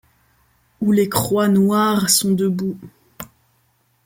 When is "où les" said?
0.81-1.07